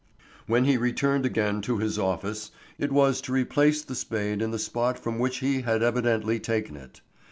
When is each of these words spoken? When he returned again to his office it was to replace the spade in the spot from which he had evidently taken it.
When 0.47 0.65
he 0.65 0.77
returned 0.77 1.27
again 1.27 1.61
to 1.61 1.77
his 1.77 1.99
office 1.99 2.49
it 2.79 2.91
was 2.91 3.21
to 3.21 3.31
replace 3.31 3.83
the 3.83 3.93
spade 3.93 4.41
in 4.41 4.49
the 4.49 4.57
spot 4.57 4.97
from 4.97 5.19
which 5.19 5.37
he 5.41 5.61
had 5.61 5.83
evidently 5.83 6.39
taken 6.39 6.75
it. 6.75 7.01